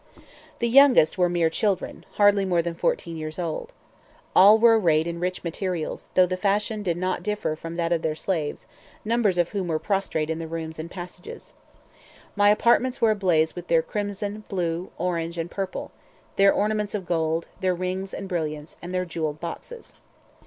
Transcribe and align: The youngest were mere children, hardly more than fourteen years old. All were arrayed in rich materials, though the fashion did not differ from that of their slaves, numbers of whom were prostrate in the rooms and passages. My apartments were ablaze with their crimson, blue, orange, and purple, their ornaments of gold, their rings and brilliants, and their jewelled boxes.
The 0.57 0.67
youngest 0.67 1.19
were 1.19 1.29
mere 1.29 1.51
children, 1.51 2.07
hardly 2.13 2.43
more 2.43 2.63
than 2.63 2.73
fourteen 2.73 3.17
years 3.17 3.37
old. 3.37 3.71
All 4.35 4.57
were 4.57 4.79
arrayed 4.79 5.05
in 5.05 5.19
rich 5.19 5.43
materials, 5.43 6.07
though 6.15 6.25
the 6.25 6.37
fashion 6.37 6.81
did 6.81 6.97
not 6.97 7.21
differ 7.21 7.55
from 7.55 7.75
that 7.75 7.91
of 7.91 8.01
their 8.01 8.15
slaves, 8.15 8.65
numbers 9.05 9.37
of 9.37 9.49
whom 9.49 9.67
were 9.67 9.77
prostrate 9.77 10.31
in 10.31 10.39
the 10.39 10.47
rooms 10.47 10.79
and 10.79 10.89
passages. 10.89 11.53
My 12.35 12.49
apartments 12.49 12.99
were 12.99 13.11
ablaze 13.11 13.55
with 13.55 13.67
their 13.67 13.83
crimson, 13.83 14.43
blue, 14.49 14.89
orange, 14.97 15.37
and 15.37 15.51
purple, 15.51 15.91
their 16.35 16.51
ornaments 16.51 16.95
of 16.95 17.05
gold, 17.05 17.45
their 17.59 17.75
rings 17.75 18.11
and 18.11 18.27
brilliants, 18.27 18.77
and 18.81 18.95
their 18.95 19.05
jewelled 19.05 19.39
boxes. 19.39 19.93